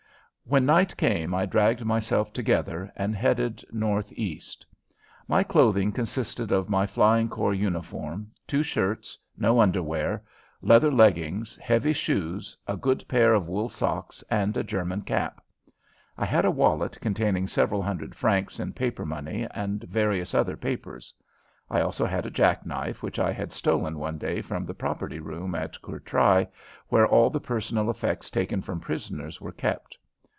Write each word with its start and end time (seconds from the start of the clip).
When 0.43 0.65
night 0.65 0.97
came 0.97 1.33
I 1.33 1.45
dragged 1.45 1.85
myself 1.85 2.33
together 2.33 2.91
and 2.97 3.15
headed 3.15 3.63
northeast. 3.71 4.65
My 5.25 5.43
clothing 5.43 5.93
consisted 5.93 6.51
of 6.51 6.67
my 6.67 6.85
Flying 6.85 7.29
Corps 7.29 7.53
uniform, 7.53 8.31
two 8.47 8.61
shirts, 8.61 9.17
no 9.37 9.61
underwear, 9.61 10.21
leather 10.61 10.91
leggings, 10.91 11.55
heavy 11.55 11.93
shoes, 11.93 12.57
a 12.67 12.75
good 12.75 13.07
pair 13.07 13.33
of 13.33 13.47
wool 13.47 13.69
socks, 13.69 14.25
and 14.29 14.57
a 14.57 14.63
German 14.63 15.03
cap. 15.03 15.41
I 16.17 16.25
had 16.25 16.43
a 16.43 16.51
wallet 16.51 16.99
containing 16.99 17.47
several 17.47 17.81
hundred 17.81 18.13
francs 18.13 18.59
in 18.59 18.73
paper 18.73 19.05
money 19.05 19.47
and 19.51 19.81
various 19.85 20.33
other 20.35 20.57
papers. 20.57 21.13
I 21.69 21.79
also 21.79 22.05
had 22.05 22.25
a 22.25 22.29
jack 22.31 22.65
knife 22.65 23.01
which 23.01 23.19
I 23.19 23.31
had 23.31 23.53
stolen 23.53 23.97
one 23.97 24.17
day 24.17 24.41
from 24.41 24.65
the 24.65 24.73
property 24.75 25.19
room 25.19 25.55
at 25.55 25.81
Courtrai 25.81 26.49
where 26.89 27.07
all 27.07 27.29
the 27.29 27.39
personal 27.39 27.89
effects 27.89 28.29
taken 28.29 28.61
from 28.61 28.81
prisoners 28.81 29.39
were 29.39 29.53
kept. 29.53 29.97